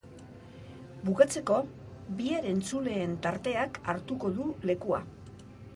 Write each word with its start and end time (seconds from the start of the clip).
Bukatzeko, 1.09 1.59
bihar 2.23 2.49
entzuleen 2.55 3.15
tarteak 3.27 3.79
hartuko 3.95 4.35
du 4.41 4.51
lekua. 4.73 5.07